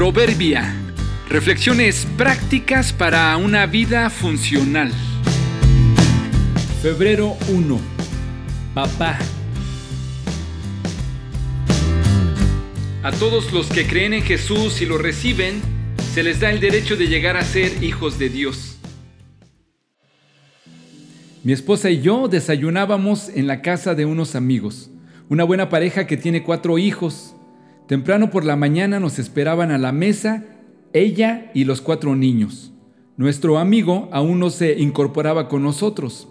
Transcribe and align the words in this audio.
Proverbia. 0.00 0.74
Reflexiones 1.28 2.06
prácticas 2.16 2.90
para 2.90 3.36
una 3.36 3.66
vida 3.66 4.08
funcional. 4.08 4.90
Febrero 6.80 7.36
1. 7.50 7.78
Papá. 8.72 9.18
A 13.02 13.12
todos 13.12 13.52
los 13.52 13.66
que 13.66 13.86
creen 13.86 14.14
en 14.14 14.22
Jesús 14.22 14.80
y 14.80 14.86
lo 14.86 14.96
reciben, 14.96 15.60
se 16.14 16.22
les 16.22 16.40
da 16.40 16.50
el 16.50 16.60
derecho 16.60 16.96
de 16.96 17.06
llegar 17.06 17.36
a 17.36 17.44
ser 17.44 17.84
hijos 17.84 18.18
de 18.18 18.30
Dios. 18.30 18.78
Mi 21.44 21.52
esposa 21.52 21.90
y 21.90 22.00
yo 22.00 22.26
desayunábamos 22.26 23.28
en 23.28 23.46
la 23.46 23.60
casa 23.60 23.94
de 23.94 24.06
unos 24.06 24.34
amigos, 24.34 24.88
una 25.28 25.44
buena 25.44 25.68
pareja 25.68 26.06
que 26.06 26.16
tiene 26.16 26.42
cuatro 26.42 26.78
hijos. 26.78 27.34
Temprano 27.90 28.30
por 28.30 28.44
la 28.44 28.54
mañana 28.54 29.00
nos 29.00 29.18
esperaban 29.18 29.72
a 29.72 29.76
la 29.76 29.90
mesa 29.90 30.44
ella 30.92 31.50
y 31.54 31.64
los 31.64 31.80
cuatro 31.80 32.14
niños. 32.14 32.72
Nuestro 33.16 33.58
amigo 33.58 34.08
aún 34.12 34.38
no 34.38 34.50
se 34.50 34.78
incorporaba 34.78 35.48
con 35.48 35.64
nosotros. 35.64 36.28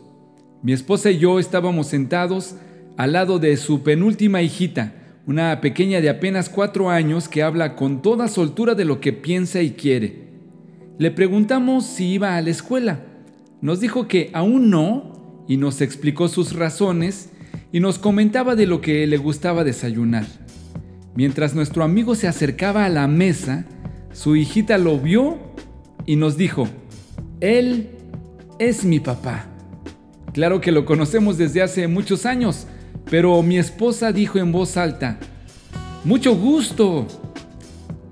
Mi 0.63 0.71
esposa 0.71 1.11
y 1.11 1.17
yo 1.17 1.37
estábamos 1.37 1.87
sentados 1.87 2.55
al 2.95 3.11
lado 3.11 3.39
de 3.39 3.57
su 3.57 3.83
penúltima 3.83 4.41
hijita, 4.41 4.93
una 5.27 5.59
pequeña 5.59 5.99
de 5.99 6.07
apenas 6.07 6.47
cuatro 6.47 6.89
años 6.89 7.27
que 7.27 7.43
habla 7.43 7.75
con 7.75 8.01
toda 8.01 8.29
soltura 8.29 8.73
de 8.73 8.85
lo 8.85 9.01
que 9.01 9.11
piensa 9.11 9.61
y 9.61 9.71
quiere. 9.71 10.29
Le 10.97 11.11
preguntamos 11.11 11.85
si 11.85 12.13
iba 12.13 12.37
a 12.37 12.41
la 12.41 12.51
escuela. 12.51 13.01
Nos 13.59 13.81
dijo 13.81 14.07
que 14.07 14.29
aún 14.31 14.69
no 14.69 15.43
y 15.49 15.57
nos 15.57 15.81
explicó 15.81 16.29
sus 16.29 16.53
razones 16.53 17.31
y 17.73 17.81
nos 17.81 17.99
comentaba 17.99 18.55
de 18.55 18.65
lo 18.65 18.79
que 18.79 19.05
le 19.07 19.17
gustaba 19.17 19.65
desayunar. 19.65 20.38
Mientras 21.19 21.53
nuestro 21.53 21.83
amigo 21.83 22.15
se 22.15 22.29
acercaba 22.29 22.85
a 22.85 22.89
la 22.89 23.05
mesa, 23.05 23.65
su 24.13 24.37
hijita 24.37 24.77
lo 24.77 24.97
vio 24.97 25.37
y 26.05 26.15
nos 26.15 26.37
dijo, 26.37 26.69
Él 27.41 27.89
es 28.57 28.85
mi 28.85 29.01
papá. 29.01 29.47
Claro 30.31 30.61
que 30.61 30.71
lo 30.71 30.85
conocemos 30.85 31.37
desde 31.37 31.61
hace 31.61 31.89
muchos 31.89 32.25
años, 32.25 32.67
pero 33.11 33.43
mi 33.43 33.57
esposa 33.57 34.13
dijo 34.13 34.39
en 34.39 34.53
voz 34.53 34.77
alta, 34.77 35.19
Mucho 36.05 36.37
gusto. 36.37 37.05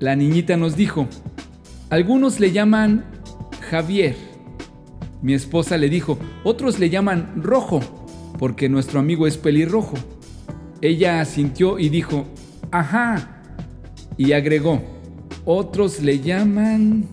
La 0.01 0.17
niñita 0.17 0.57
nos 0.57 0.75
dijo, 0.75 1.07
algunos 1.89 2.41
le 2.41 2.51
llaman 2.51 3.05
Javier. 3.71 4.17
Mi 5.21 5.33
esposa 5.33 5.77
le 5.77 5.87
dijo, 5.87 6.19
otros 6.43 6.77
le 6.77 6.89
llaman 6.89 7.41
Rojo, 7.41 7.79
porque 8.37 8.67
nuestro 8.67 8.99
amigo 8.99 9.27
es 9.27 9.37
pelirrojo. 9.37 9.95
Ella 10.81 11.21
asintió 11.21 11.79
y 11.79 11.87
dijo, 11.87 12.27
Ajá. 12.71 13.41
Y 14.17 14.33
agregó, 14.33 14.81
otros 15.45 16.01
le 16.01 16.19
llaman... 16.19 17.05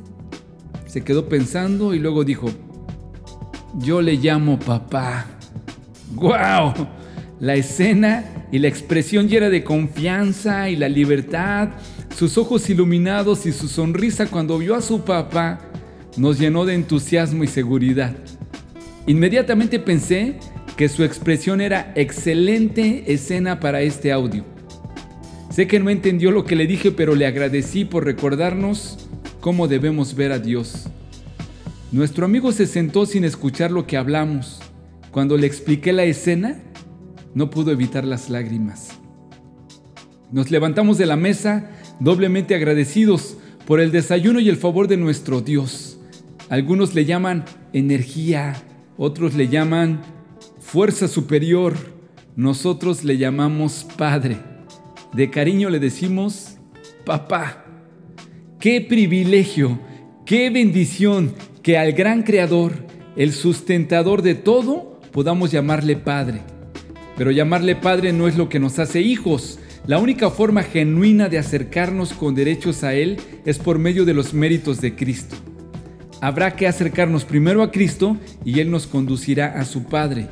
Se 0.86 1.02
quedó 1.02 1.28
pensando 1.28 1.92
y 1.92 1.98
luego 1.98 2.22
dijo, 2.22 2.48
yo 3.78 4.00
le 4.00 4.14
llamo 4.14 4.58
papá. 4.60 5.26
¡Guau! 6.14 6.72
La 7.40 7.56
escena 7.56 8.46
y 8.52 8.60
la 8.60 8.68
expresión 8.68 9.28
llena 9.28 9.48
de 9.48 9.64
confianza 9.64 10.68
y 10.68 10.76
la 10.76 10.88
libertad, 10.88 11.70
sus 12.16 12.38
ojos 12.38 12.70
iluminados 12.70 13.44
y 13.46 13.52
su 13.52 13.66
sonrisa 13.66 14.26
cuando 14.26 14.56
vio 14.58 14.76
a 14.76 14.80
su 14.80 15.00
papá, 15.00 15.58
nos 16.16 16.38
llenó 16.38 16.64
de 16.64 16.74
entusiasmo 16.74 17.42
y 17.42 17.48
seguridad. 17.48 18.14
Inmediatamente 19.08 19.80
pensé 19.80 20.38
que 20.76 20.88
su 20.88 21.02
expresión 21.02 21.60
era 21.60 21.92
excelente 21.96 23.12
escena 23.12 23.58
para 23.58 23.82
este 23.82 24.12
audio. 24.12 24.53
Sé 25.54 25.68
que 25.68 25.78
no 25.78 25.88
entendió 25.88 26.32
lo 26.32 26.44
que 26.44 26.56
le 26.56 26.66
dije, 26.66 26.90
pero 26.90 27.14
le 27.14 27.28
agradecí 27.28 27.84
por 27.84 28.04
recordarnos 28.04 28.98
cómo 29.38 29.68
debemos 29.68 30.16
ver 30.16 30.32
a 30.32 30.40
Dios. 30.40 30.88
Nuestro 31.92 32.24
amigo 32.24 32.50
se 32.50 32.66
sentó 32.66 33.06
sin 33.06 33.22
escuchar 33.22 33.70
lo 33.70 33.86
que 33.86 33.96
hablamos. 33.96 34.58
Cuando 35.12 35.36
le 35.36 35.46
expliqué 35.46 35.92
la 35.92 36.02
escena, 36.02 36.60
no 37.36 37.50
pudo 37.50 37.70
evitar 37.70 38.04
las 38.04 38.30
lágrimas. 38.30 38.98
Nos 40.32 40.50
levantamos 40.50 40.98
de 40.98 41.06
la 41.06 41.14
mesa 41.14 41.70
doblemente 42.00 42.56
agradecidos 42.56 43.36
por 43.64 43.78
el 43.78 43.92
desayuno 43.92 44.40
y 44.40 44.48
el 44.48 44.56
favor 44.56 44.88
de 44.88 44.96
nuestro 44.96 45.40
Dios. 45.40 46.00
Algunos 46.48 46.96
le 46.96 47.04
llaman 47.04 47.44
energía, 47.72 48.60
otros 48.96 49.34
le 49.34 49.46
llaman 49.46 50.02
fuerza 50.58 51.06
superior, 51.06 51.74
nosotros 52.34 53.04
le 53.04 53.18
llamamos 53.18 53.86
Padre. 53.96 54.53
De 55.14 55.30
cariño 55.30 55.70
le 55.70 55.78
decimos, 55.78 56.56
papá. 57.04 57.64
Qué 58.58 58.80
privilegio, 58.80 59.78
qué 60.26 60.50
bendición 60.50 61.34
que 61.62 61.78
al 61.78 61.92
gran 61.92 62.24
Creador, 62.24 62.72
el 63.14 63.32
sustentador 63.32 64.22
de 64.22 64.34
todo, 64.34 65.00
podamos 65.12 65.52
llamarle 65.52 65.96
Padre. 65.96 66.40
Pero 67.16 67.30
llamarle 67.30 67.76
Padre 67.76 68.12
no 68.12 68.26
es 68.26 68.36
lo 68.36 68.48
que 68.48 68.58
nos 68.58 68.80
hace 68.80 69.02
hijos. 69.02 69.60
La 69.86 69.98
única 69.98 70.30
forma 70.30 70.64
genuina 70.64 71.28
de 71.28 71.38
acercarnos 71.38 72.12
con 72.12 72.34
derechos 72.34 72.82
a 72.82 72.94
Él 72.94 73.18
es 73.44 73.60
por 73.60 73.78
medio 73.78 74.04
de 74.04 74.14
los 74.14 74.34
méritos 74.34 74.80
de 74.80 74.96
Cristo. 74.96 75.36
Habrá 76.20 76.56
que 76.56 76.66
acercarnos 76.66 77.24
primero 77.24 77.62
a 77.62 77.70
Cristo 77.70 78.16
y 78.44 78.58
Él 78.58 78.68
nos 78.68 78.88
conducirá 78.88 79.60
a 79.60 79.64
su 79.64 79.84
Padre. 79.84 80.26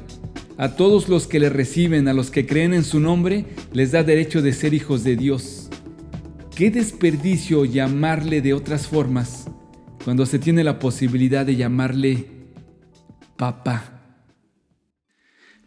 A 0.58 0.76
todos 0.76 1.08
los 1.08 1.26
que 1.26 1.40
le 1.40 1.48
reciben, 1.48 2.08
a 2.08 2.12
los 2.12 2.30
que 2.30 2.46
creen 2.46 2.74
en 2.74 2.84
su 2.84 3.00
nombre, 3.00 3.46
les 3.72 3.92
da 3.92 4.02
derecho 4.02 4.42
de 4.42 4.52
ser 4.52 4.74
hijos 4.74 5.02
de 5.02 5.16
Dios. 5.16 5.70
Qué 6.54 6.70
desperdicio 6.70 7.64
llamarle 7.64 8.42
de 8.42 8.52
otras 8.52 8.86
formas 8.86 9.46
cuando 10.04 10.26
se 10.26 10.38
tiene 10.38 10.62
la 10.64 10.78
posibilidad 10.78 11.46
de 11.46 11.56
llamarle 11.56 12.26
papá. 13.36 13.92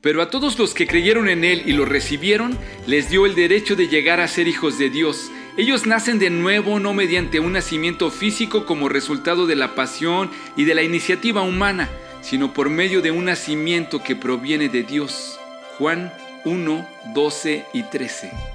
Pero 0.02 0.22
a 0.22 0.30
todos 0.30 0.60
los 0.60 0.76
que 0.76 0.86
creyeron 0.86 1.28
en 1.30 1.44
Él 1.44 1.64
y 1.66 1.72
lo 1.72 1.86
recibieron, 1.86 2.56
les 2.86 3.10
dio 3.10 3.26
el 3.26 3.34
derecho 3.34 3.76
de 3.76 3.88
llegar 3.88 4.20
a 4.20 4.28
ser 4.28 4.48
hijos 4.48 4.78
de 4.78 4.92
Dios. 4.92 5.32
Ellos 5.58 5.88
nacen 5.88 6.20
de 6.20 6.30
nuevo 6.30 6.80
no 6.80 6.94
mediante 6.94 7.40
un 7.40 7.54
nacimiento 7.54 8.12
físico 8.12 8.68
como 8.68 8.88
resultado 8.88 9.48
de 9.48 9.56
la 9.56 9.74
pasión 9.74 10.30
y 10.56 10.66
de 10.66 10.76
la 10.76 10.84
iniciativa 10.84 11.42
humana, 11.42 11.90
sino 12.26 12.54
por 12.54 12.72
medio 12.72 13.04
de 13.04 13.12
un 13.12 13.26
nacimiento 13.26 14.02
que 14.02 14.16
proviene 14.16 14.68
de 14.68 14.82
Dios. 14.82 15.40
Juan 15.78 16.12
1, 16.44 16.88
12 17.14 17.66
y 17.72 17.84
13. 17.84 18.55